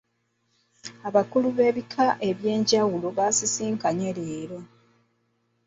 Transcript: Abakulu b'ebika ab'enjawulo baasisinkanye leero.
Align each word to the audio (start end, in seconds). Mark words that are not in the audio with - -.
Abakulu 1.07 1.47
b'ebika 1.57 2.05
ab'enjawulo 2.29 3.07
baasisinkanye 3.17 4.09
leero. 4.17 4.59